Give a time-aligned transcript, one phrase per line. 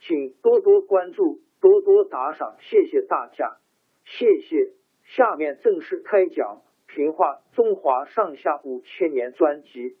[0.00, 3.58] 请多多关注，多多打赏，谢谢大家，
[4.04, 4.72] 谢谢。
[5.04, 6.62] 下面正式开讲
[6.92, 9.98] 《评话中华上下五千年》专辑。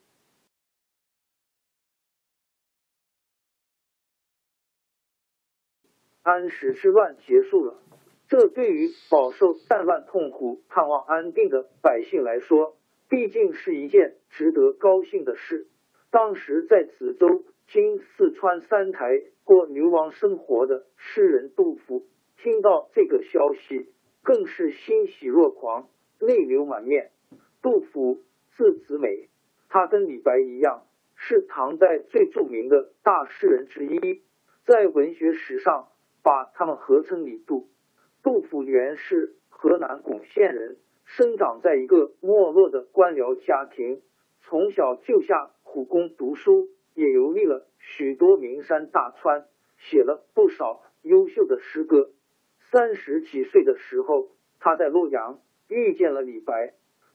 [6.22, 7.82] 安史之乱结束了，
[8.26, 12.78] 这对于饱受战乱痛苦、盼望安定的百姓来说，
[13.08, 15.68] 毕竟是一件值得高兴的事。
[16.10, 17.44] 当时在子州。
[17.72, 22.04] 今四川三台过牛王生活的诗人杜甫，
[22.36, 23.92] 听到这个消息，
[24.24, 27.12] 更是欣喜若狂，泪流满面。
[27.62, 28.22] 杜甫
[28.56, 29.28] 字子美，
[29.68, 30.82] 他跟李白一样，
[31.14, 34.20] 是唐代最著名的大诗人之一，
[34.66, 35.90] 在文学史上
[36.24, 37.68] 把他们合称李杜。
[38.24, 44.02] 杜甫原是河南巩县人，生长在一个没落的官僚家庭，
[44.40, 46.68] 从小就下苦功读书。
[47.00, 49.46] 也游历了许多名山大川，
[49.78, 52.10] 写了不少优秀的诗歌。
[52.70, 54.28] 三十几岁的时候，
[54.58, 56.74] 他在洛阳遇见了李白。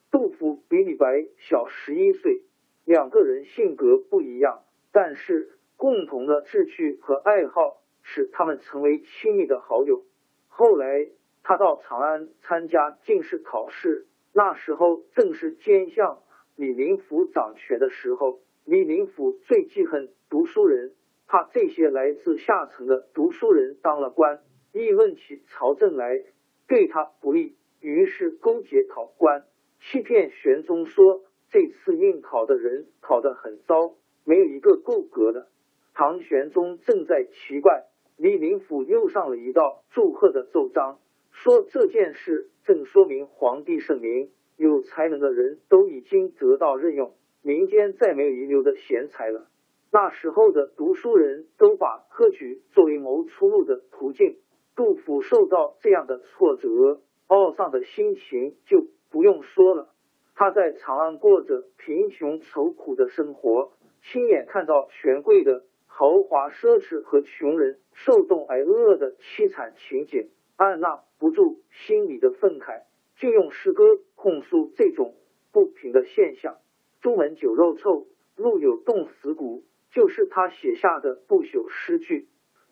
[0.09, 2.41] 杜甫比李白小十一岁，
[2.83, 10.03] 两个人性格不一样，但是共同的志趣和爱好使他们成为亲密的好友。
[10.47, 11.09] 后来，
[11.43, 16.23] 他到长安参加进士考试，那时候正是奸相
[16.55, 18.39] 李林甫掌权的时候。
[18.65, 20.93] 李林甫最记恨读书人，
[21.27, 24.41] 怕这些来自下层的读书人当了官，
[24.73, 26.23] 议论起朝政来
[26.67, 29.45] 对他不利，于是勾结考官，
[29.79, 31.21] 欺骗玄宗说
[31.51, 33.93] 这次应考的人考得很糟，
[34.23, 35.47] 没有一个够格的。
[35.93, 37.83] 唐玄宗正在奇怪，
[38.17, 40.97] 李林甫又上了一道祝贺的奏章，
[41.29, 47.13] 说这件事正说明皇帝圣明，有才能的人都已经得到任用。
[47.45, 49.45] 民间再没有遗留的贤才了。
[49.91, 54.37] 那时候的读书人都把科举作为谋出路的途径。
[54.75, 59.89] 杜甫受到这样的挫折，懊丧的心情就不用说了。
[60.33, 72.81] 他在长安过着贫穷愁苦的生活，亲眼看到权贵的豪华奢侈和穷人受冻挨饿的凄惨情景，按捺不住心里的愤慨，
[73.17, 73.83] 就用诗歌
[74.15, 75.13] 控诉这种
[75.53, 76.57] 不平的现象。
[77.05, 82.27] 朱门酒肉臭，路有冻死骨，就是他写下的不朽诗句。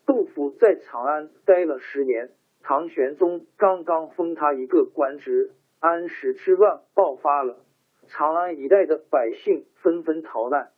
[0.07, 2.31] 杜甫在长安待了十年，
[2.63, 7.59] 唐玄宗刚刚封他一个官职，安史之乱爆发了，
[8.07, 10.71] 长安一带的百姓纷纷逃难，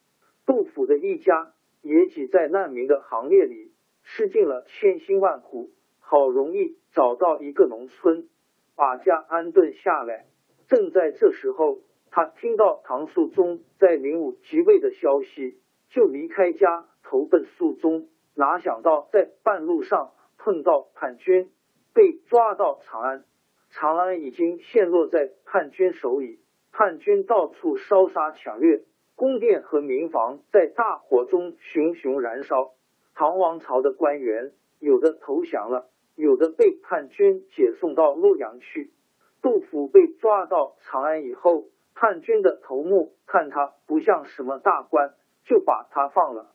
[0.45, 3.71] 杜甫的一家也挤在难民的行列里，
[4.03, 5.69] 吃尽了千辛万苦，
[6.01, 8.27] 好容易找到一个农村，
[8.75, 10.25] 把家安顿下来。
[10.67, 11.79] 正在这时候。
[12.15, 15.59] 他听到唐肃宗在灵武即位的消息，
[15.89, 18.07] 就离开家投奔肃宗。
[18.35, 21.51] 哪想到在半路上碰到叛军，
[21.93, 23.25] 被抓到长安。
[23.69, 26.39] 长安已经陷落在叛军手里，
[26.71, 28.85] 叛军到处烧杀抢掠，
[29.17, 32.71] 宫殿和民房在大火中熊熊燃烧。
[33.13, 38.93] 唐王朝的官员有的投降了，有的被叛军解送到洛阳去。
[39.41, 41.65] 杜甫被抓到长安以后。
[41.95, 45.15] 叛军的头目看他不像什么大官，
[45.45, 46.53] 就把他放了。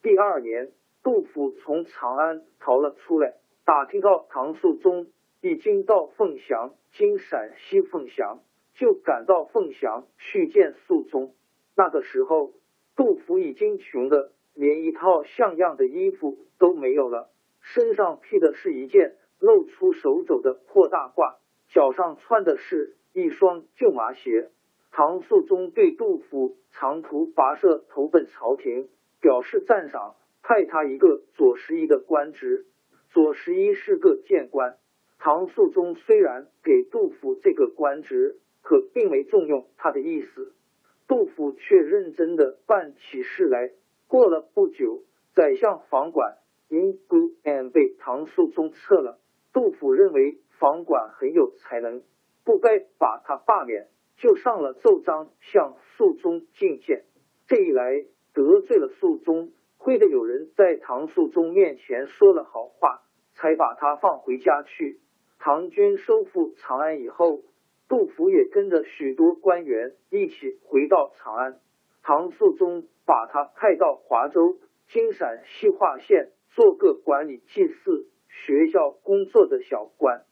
[0.00, 0.70] 第二年，
[1.02, 3.34] 杜甫从长安逃了出来，
[3.64, 5.08] 打听到唐肃宗
[5.40, 8.40] 已经到凤翔（今陕西凤翔），
[8.74, 11.34] 就赶到凤翔去见肃宗。
[11.74, 12.52] 那个时候，
[12.94, 17.28] 杜甫已经穷的连一套像样的衣服都没有了，
[17.60, 21.34] 身上披的是一件露出手肘的破大褂，
[21.70, 24.50] 脚上穿的是一双旧麻鞋。
[24.96, 28.88] 唐肃宗对杜甫长途跋涉投奔朝廷
[29.20, 32.64] 表示赞赏，派他一个左拾遗的官职。
[33.10, 34.78] 左拾遗是个谏官。
[35.18, 40.54] 唐肃宗虽然给杜甫这个官职，可并没重用他的意思。
[41.06, 43.72] 杜甫却认真的办起事来。
[44.08, 45.02] 过了不久，
[45.34, 46.38] 宰相房管
[46.70, 49.18] 因孤恩被唐肃宗撤了。
[49.52, 52.02] 杜甫认为房管很有才能，
[52.46, 53.88] 不该把他罢免。
[54.16, 57.04] 就上了奏章向肃宗进谏，
[57.46, 63.02] 这一来得罪了肃宗，亏得有人在唐肃宗面前说了好话，
[63.34, 65.00] 才把他放回家去。
[65.38, 67.42] 唐军收复长安以后，
[67.88, 71.60] 杜甫也跟着许多官员一起回到长安。
[72.02, 74.58] 唐肃宗把他派到华州
[74.88, 80.24] （金陕西华县）做个管理祭祀、学校工作的小官。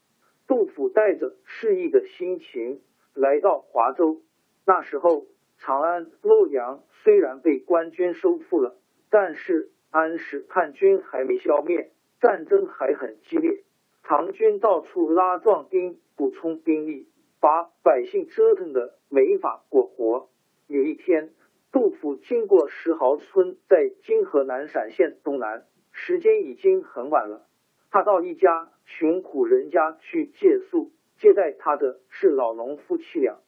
[0.47, 2.81] 杜甫带着适意的心情。
[3.15, 4.23] 来到华州，
[4.67, 5.27] 那时候
[5.59, 8.77] 长安、洛阳虽然被官军收复了，
[9.09, 13.63] 但是安史叛军还没消灭，战争还很激烈。
[14.03, 17.09] 唐军到处拉壮丁补充兵力，
[17.41, 20.29] 把百姓折腾的没法过活。
[20.67, 21.33] 有一天，
[21.71, 27.47] 杜甫经过石壕村，在今河南陕县东南，时间已经很晚了。
[27.91, 30.91] 他到一家穷苦人家去借宿。
[31.25, 33.39] 接待他的是老农夫妻俩。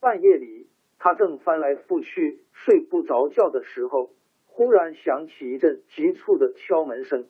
[0.00, 4.08] 半夜里，他正翻来覆去睡不着觉的时候，
[4.46, 7.26] 忽然响起一阵急促的敲门声。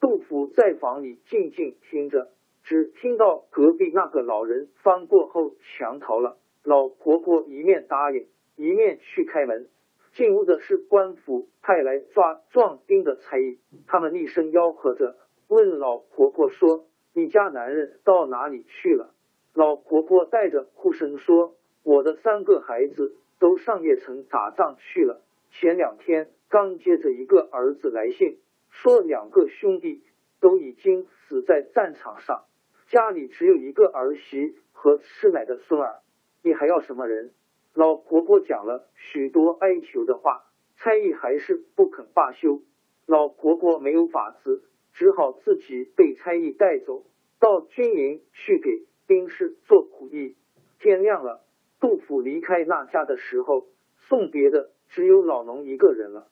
[0.00, 2.32] 杜甫在房里静静听着，
[2.64, 6.36] 只听到隔壁那个老人翻过后墙逃了。
[6.64, 8.26] 老婆婆一面答应，
[8.56, 9.68] 一面去开门。
[10.14, 15.14] 进屋的是官府派来抓壮丁的差役，他们厉声吆喝着
[15.46, 19.14] 问老婆婆说：“你家男人到哪里去了？”
[19.54, 25.22] 老婆婆带着哭声说：“我的三个孩子都上邺城打仗去了。
[25.50, 28.38] 前两天刚接着一个儿子来信，
[28.70, 30.02] 说两个兄弟
[30.40, 32.44] 都已经死在战场上，
[32.88, 36.00] 家里只有一个儿媳和吃奶的孙儿。
[36.42, 37.32] 你还要什么人？”
[37.74, 40.44] 老婆婆讲了许多哀求的话，
[40.78, 42.60] 差役还是不肯罢休。
[43.06, 44.62] 老婆婆没有法子，
[44.94, 47.04] 只好自己被差役带走
[47.38, 48.87] 到军营去给。
[49.08, 50.36] 兵士做苦役，
[50.78, 51.42] 天亮了。
[51.80, 53.66] 杜甫离开那家的时候，
[53.96, 56.28] 送别的只有老农一个人了。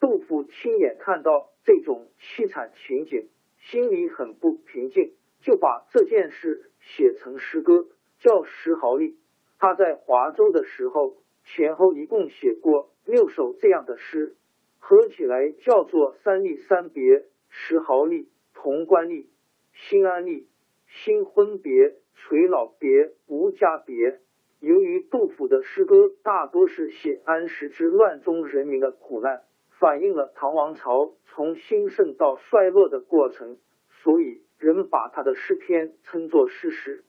[0.00, 3.28] 杜甫亲眼看到这种凄惨情景，
[3.58, 5.12] 心里很不平静，
[5.42, 7.86] 就把这件事写成诗歌，
[8.18, 9.10] 叫《石壕吏》。
[9.58, 14.36] 他在华州的时候，前后一共写过六首这样的诗，
[14.78, 17.02] 合起来叫做《三吏三别》：
[17.48, 19.26] 石壕吏、潼关吏、
[19.74, 20.44] 新安吏、
[20.86, 21.96] 新婚别。
[22.14, 24.20] 垂老别无家别。
[24.60, 29.42] 由于杜甫的诗歌大多是写安史之乱中人民的苦难，
[29.78, 33.58] 反映了唐王朝从兴盛到衰落的过程，
[34.02, 37.04] 所以人们把他的诗篇称作诗诗。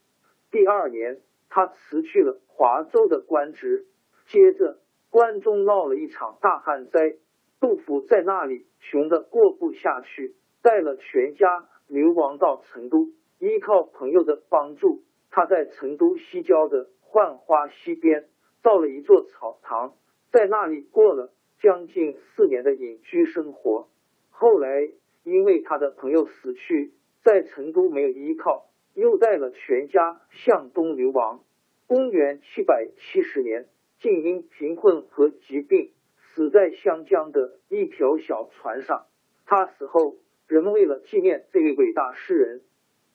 [0.52, 3.86] 第二年，他辞去了华州的官职。
[4.28, 7.16] 接着，关中闹了一场大旱灾，
[7.62, 13.08] 杜甫在那里穷得过不下去，带了全家流亡到成都。
[13.46, 18.26] 依靠朋友的帮助，他在成都西郊的浣花溪边
[18.64, 19.94] 造了一座草堂，
[20.32, 23.88] 在那里过了将近四年的隐居生活。
[24.32, 24.90] 后来
[25.24, 31.44] 因为他的朋友死去，在成都没有依靠，又带了全家向东流亡。
[31.86, 33.68] 公元七百七十年，
[34.00, 39.06] 竟因贫困和疾病死在湘江的一条小船上。
[39.46, 40.16] 他死后，
[40.48, 42.62] 人们为了纪念这位伟大诗人。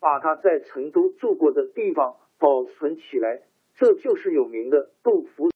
[0.01, 3.41] 把他在成都住过的地方保存起来，
[3.79, 5.51] 这就是有名的杜甫。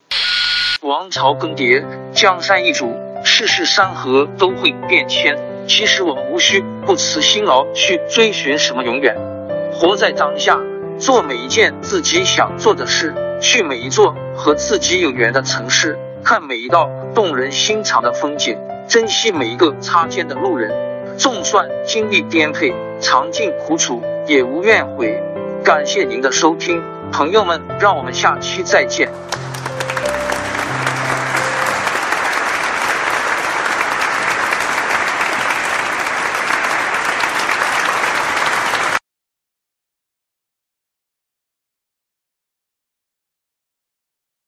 [0.82, 1.82] 王朝更迭，
[2.12, 2.92] 江山易主，
[3.24, 5.38] 世事山河都会变迁。
[5.66, 9.16] 其实我们无需不辞辛劳去追寻什么永远，
[9.72, 10.60] 活在当下，
[10.98, 20.93] 做每一件自己想做的事，去每一座和自己有缘的城市，看每一道动人心肠的风景，珍惜每一个擦肩的路人。
[21.16, 24.02] 纵算经历颠沛，尝尽苦楚。
[24.26, 25.22] 也无怨悔，
[25.62, 29.10] 感谢您的收听，朋友们，让我们下期再见。